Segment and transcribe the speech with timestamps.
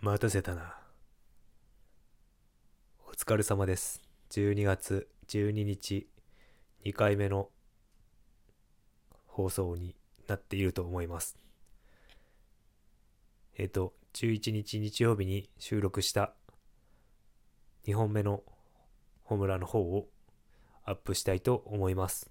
[0.00, 0.76] 待たせたな。
[3.04, 4.00] お疲れ様です。
[4.30, 6.06] 12月12日、
[6.84, 7.48] 2回目の
[9.26, 9.96] 放送に
[10.28, 11.36] なっていると思います。
[13.56, 16.32] えっ、と、11日日曜日に収録した
[17.84, 18.44] 2本目の
[19.24, 20.06] ホムラの方を
[20.84, 22.30] アップしたいと思います。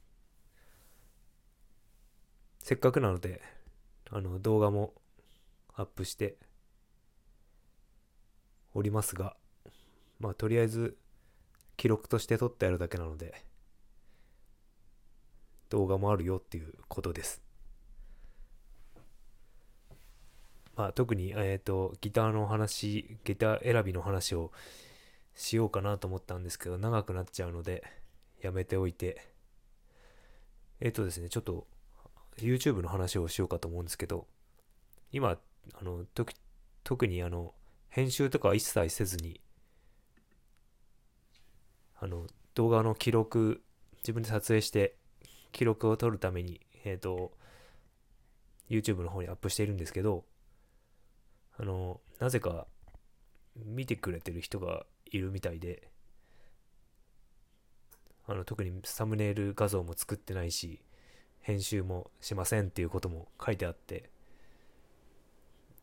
[2.60, 3.42] せっかくなので、
[4.10, 4.94] あの動画も
[5.76, 6.38] アップして
[8.78, 9.36] おりますが、
[10.20, 10.98] まあとりあえず
[11.78, 13.44] 記録として撮ってあるだけなので、
[15.70, 17.42] 動画もあるよっていうことです。
[20.76, 24.52] まあ特に、えっ、と、ギターの話、ギター選びの話を
[25.34, 27.84] しようかなと思ったんですけど、長くなっちゃうので、
[28.42, 29.28] やめておいて、
[30.82, 31.66] えっ、とですね、ちょっと
[32.38, 34.28] YouTube の話をしようかと思うんですけど、
[35.12, 35.40] 今、
[35.74, 36.36] あの、時
[36.84, 37.56] 特にあの、
[37.98, 39.42] 編集とかは一切せずに、
[42.00, 43.64] あの、動画の記録、
[44.04, 44.96] 自分で撮影して、
[45.52, 47.32] 記録を撮るために、えっ、と、
[48.70, 50.26] YouTube の方にアップしているんですけど、
[51.58, 52.68] あの、なぜか、
[53.56, 55.90] 見てくれてる人がいるみたいで、
[58.28, 60.84] あの、特にサムネイル画像も作ってないし、
[61.42, 64.12] 編集もしませんっていうことも書いてあって、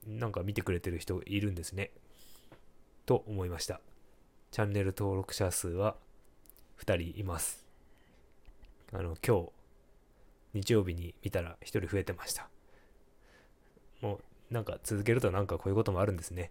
[0.06, 1.90] なんか見てくれてる人いるんですね。
[3.06, 3.80] と思いました。
[4.50, 5.96] チャンネル登録者数は
[6.80, 7.66] 2人います。
[8.92, 9.50] あの、今日、
[10.54, 12.48] 日曜日に見たら1人増えてました。
[14.00, 16.50] もう、なんか続けるとなんかこういうこともあるんですね。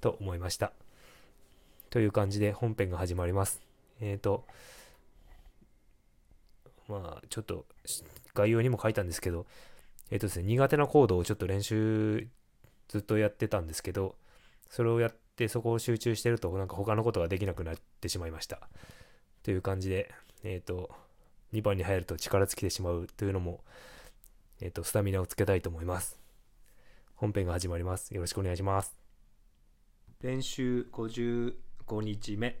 [0.00, 0.72] と思いました。
[1.90, 3.60] という感じで本編が始まります。
[4.00, 4.44] えっ、ー、と、
[6.86, 7.64] まあ、ちょっと
[8.34, 9.46] 概要にも書いたんですけど、
[10.10, 12.28] えっ、ー、とですね、苦手なコードをちょっと練習
[12.88, 14.16] ずっとやってたんですけど、
[14.68, 18.68] それをやってでそこを集中してると、なんか他のことができなくなってしまいました。
[19.42, 20.90] という感じで、えっ、ー、と、
[21.52, 23.60] 2番に入ると力尽きてしまうというのも、
[24.60, 26.18] えっ、と、スタミナをつけたいと思います。
[27.16, 28.14] 本編が始まります。
[28.14, 28.94] よろしくお願いします。
[30.20, 31.54] 練習55
[32.02, 32.60] 日目。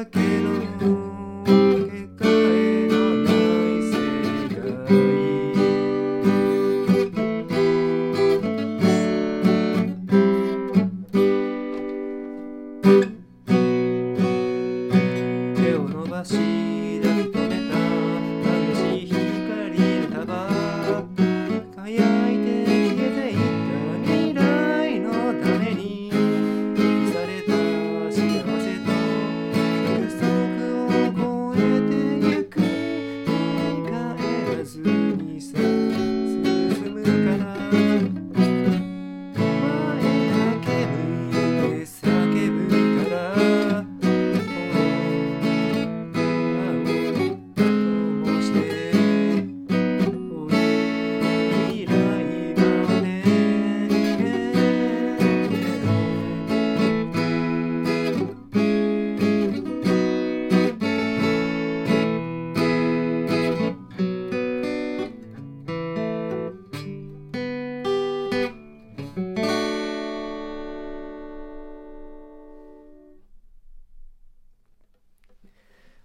[0.00, 0.29] again.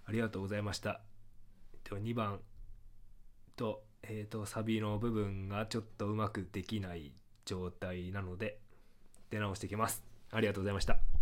[0.06, 1.00] ありがとうございました。
[1.84, 2.40] では2番
[3.56, 7.12] と、えー、と、サビの部分がちょっとうまくできない
[7.44, 8.58] 状態なので、
[9.30, 10.04] 出直してきます。
[10.30, 11.15] ありがとうございました。